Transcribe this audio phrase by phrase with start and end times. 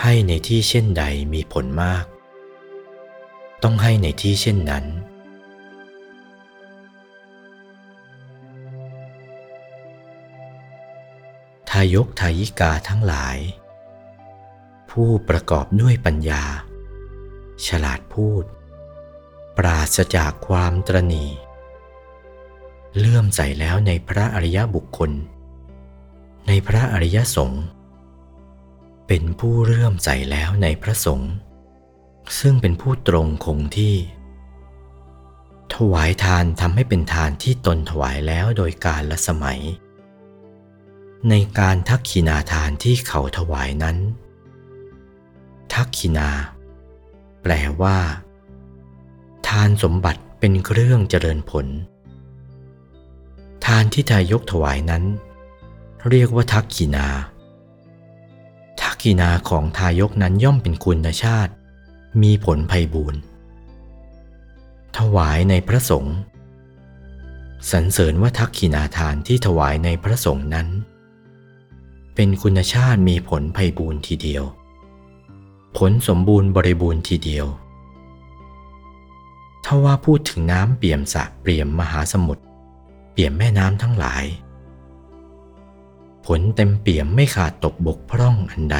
[0.00, 1.04] ให้ในที่เช่นใด
[1.34, 2.04] มีผลมาก
[3.62, 4.84] ต้องให้ในที่เช่นนั้น
[11.70, 13.38] ทายกทายิกาทั้งหลาย
[14.90, 16.44] ผู้ประกอบด้วยปัญญา
[17.66, 18.44] ฉลาดพูด
[19.56, 21.26] ปราศจากความตรณี
[22.98, 25.10] เลื่อมใสแล้วในพระอริยบุคคล
[26.48, 27.64] ในพระอริยสงฆ์
[29.06, 31.32] เป็นผู้เลื่อมใสแล้วในพระสงฆ์
[32.40, 33.94] ซึ่งเป็นผู้ตรงคงที่
[35.74, 39.60] ถวายทานทำให้เป็นทานที่ตนถวายแล้วโดยการละสมัย
[41.28, 43.96] ในการทักขินาทานที่เขาถวายนั้น
[45.72, 46.30] ทักขินา
[47.42, 47.98] แปลว่า
[49.48, 51.66] ทานสมบัติเป็นเครื่องเจริญผล
[53.66, 55.04] ทานที่ทายกถวายนั้น
[56.10, 57.06] เรียกว่าทักขินา
[59.04, 61.52] ทักขินาของทายกนั้นย่อมเป็นคุณชาติ
[62.22, 63.20] มีผลภัยบูรณ์
[64.98, 66.16] ถวายในพระสงฆ์
[67.70, 70.68] สรรเสริญว่าทักขินาทานที่ถวายในพระสงฆ์นั้น
[72.14, 74.44] เป็นคุณชาติมีผลภัยบูรณ์ทีเดียว
[75.76, 77.46] ผลสมบูรณ์บริบูรณ์ทีเดียว
[79.64, 82.42] ถ้าว่าพูดถึงน้ำเปี่ยมสระเปี่ยมมหาสมุทร
[83.12, 84.24] เปี่ยมแม่น้ำทั้งหลาย
[86.26, 88.78] ผลเต็มเปี่ยมไม่ขาดตกบกพร่องอันใด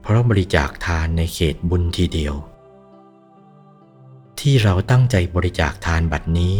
[0.00, 2.34] เพราะบริจาคทานในเขตบุญทีเดียว
[4.40, 6.56] ที่เราตั้งใจบริจาคทานบัดนี้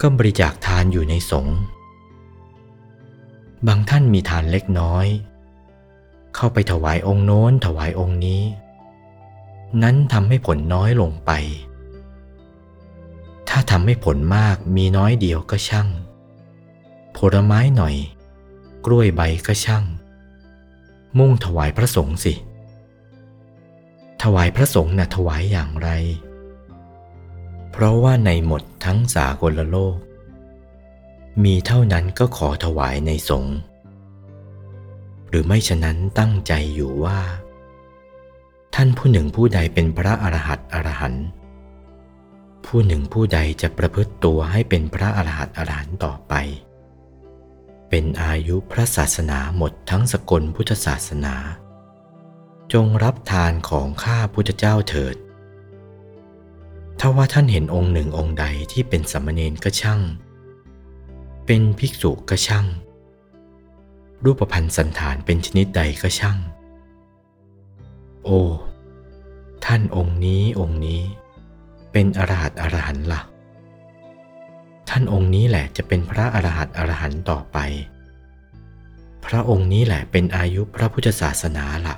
[0.00, 1.58] ก็บริจาคทานอยู่ในสงฆ์
[3.66, 5.06] บางท่านมีทานเล็กน้อย
[6.34, 8.42] เข้าไปถวายองค์โน้นถวายองค์นี้
[9.82, 11.30] นั้นทำให้ผลน้อยลงไป
[13.48, 15.88] ถ้าทำให้ผลมากมีน้อยเดียวก็ช่าง
[17.24, 17.96] ผลไม้หน่อย
[18.86, 19.84] กล้วยใบก็ช่าง
[21.18, 22.32] มุ่งถวายพระสงฆ์สิ
[24.22, 25.88] ถวายพระสงฆ์นะ่ะถวายอย่างไร
[27.70, 29.96] เพราะว่าในหมดทั้งสากลโลก
[31.44, 33.56] มีเท่านั้นก็ขอถวายในสงฆ์
[35.28, 37.18] หรือไม่ฉะนั้นตั้งใจอยู่ว่า
[38.74, 41.26] ท่านผู้หนึ่งผู้ใดเป็นพระอรหัตอรหันต์
[42.66, 46.34] ผู้หนึ่งผู้ใดจะประพฤติตัวให้เป็นพระอรหัตอรหันต์ต่อไป
[47.90, 51.34] เป็นอายุพระศาสนาหมดทั้งสกลพุทธศาสนา
[52.72, 55.16] จงรับทานของข้าพุทธเจ้าเถิด
[56.98, 60.00] ถ้าว่าท่านเห็นองค์หนึ่งองค์ใดที่เป็นสมณเณรก็ช่าง
[61.46, 62.66] เป็นภิกษุก็ช่าง
[64.24, 66.38] รูปพันธ์สันฐานเป็นชนิดใดก็ช่าง
[68.24, 68.40] โอ้
[69.64, 71.00] ท่านองค์นี้องค์นี้
[71.92, 73.20] เป็นอรหัตอรหันต์ละ่ะ
[74.92, 77.58] ท่านองค์นี้แหละจะเป็นพระอรหันต์อรหันต์ต่อไป
[79.26, 81.96] พระองค์นี้แหละเป็นอายุพระพุทธศาสนาละ่ะ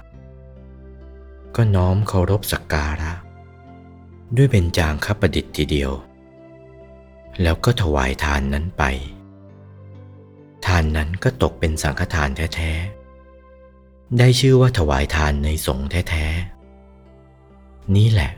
[1.56, 3.12] ก็น้อมเคารพสักการะ
[4.36, 5.92] ด้วยเป็นจางคประดิษฐ์ทีเดียว
[7.42, 8.82] แล้วก็ถวายทานนั้นไป
[10.66, 18.32] ทานนั้นก็ตกเป็นสังฆทานแท้ๆ ได้ชื่อว่าถวายทานในสงฆ์แท้ๆ นี่แหละ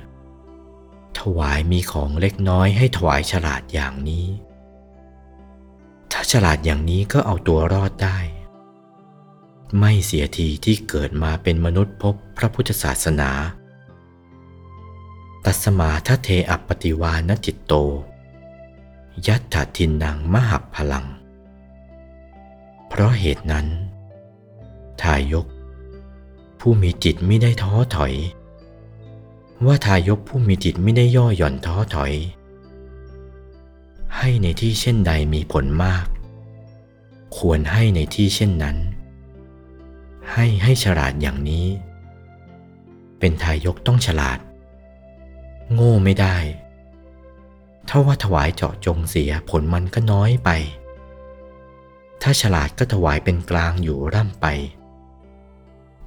[1.21, 4.27] ถวายมีของเล็กน้อยให้ถวายฉลาดอย่างนี้
[6.13, 8.19] ถ้าฉลาดอย่างนี้ก็เอาตัวรอดได้
[9.79, 13.31] ไม่เสียทีที่เกิดมาเป็นมนุษย์พบพระพุทธศาสนา
[15.45, 17.73] ตัสมาทเทอปติวานจิตโต
[19.27, 21.07] ยัตถทินนางมหับพลัง
[22.89, 23.67] เพราะเหตุนั้น
[25.01, 25.47] ทายก
[26.61, 28.15] ผู้มีจิตไม่ได้ท้อถอย
[29.67, 32.13] ว่าทายกผู้มีจิตไม่ได้ย่อหย่อนท้อถอย
[34.17, 36.07] ให้ในที่เช่นใดมีผลมาก
[37.37, 38.77] ควรให้ในที่เช่นนั้น
[40.33, 41.67] ให้ให้ฉลาดอย่างนี้
[43.19, 44.39] เป็นทายกต้องฉลาด
[45.73, 46.37] โง่ไม่ได้
[47.89, 50.51] ถ้าว่าถวายเจาะจงเสียผลมันก็น้อยไป
[52.23, 54.47] ถ้าฉลาดก็ถวายเป็นกลางอยู่ร่ำไป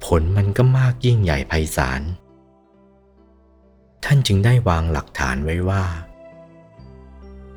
[0.04, 2.02] ผลมันก็มากยิ่งใหญ่ไพศาล
[4.04, 5.84] ท่านจึงได้วางหลักฐานไว้ว่า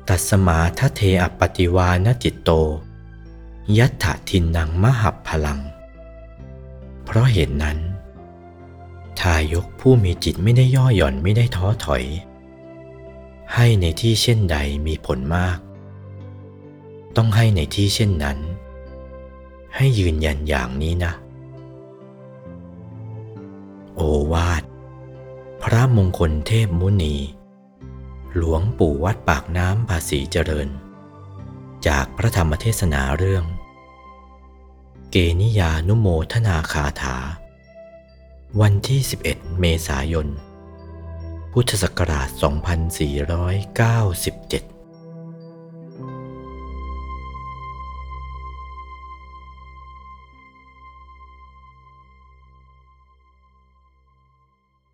[0.08, 2.50] ตัสมาทะเทอปติวานจิตโต
[3.78, 5.60] ยัตถทินนางมหับพลัง
[7.04, 7.78] เพราะเหตุนั้น
[9.20, 12.04] ทายกผู้มีจิตไม่ได้ย่อหย่อนไม่ได้ท้อถอย
[13.54, 14.56] ให้ในที่เช่นใด
[14.86, 15.58] มีผลมาก
[17.16, 18.38] ต้องให้ในที่เช่นนั้น
[19.76, 21.12] ให้ยืนยันอย่างนี้นะ
[23.94, 24.00] โอ
[24.32, 24.62] วาท
[25.78, 27.16] ระมงคลเทพมุนี
[28.36, 30.68] หลวงปู่วัดปากน้ำภาษีเจริญ
[31.86, 33.44] จากพระธรรมเทศนาเรื่อง
[35.10, 37.16] เกนิยานุโมทนาคาถา
[38.60, 40.28] วันที่ 11 เมษายน
[41.52, 42.28] พุทธศักราช
[44.68, 44.71] 2497